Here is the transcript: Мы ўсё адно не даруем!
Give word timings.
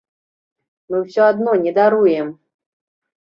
Мы 0.93 1.01
ўсё 1.03 1.21
адно 1.33 1.51
не 1.65 1.73
даруем! 1.77 2.31